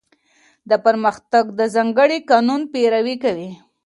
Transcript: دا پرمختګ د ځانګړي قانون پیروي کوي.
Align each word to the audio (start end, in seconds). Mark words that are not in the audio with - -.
دا 0.69 0.75
پرمختګ 0.85 1.43
د 1.59 1.61
ځانګړي 1.75 2.19
قانون 2.29 2.61
پیروي 2.73 3.15
کوي. 3.23 3.49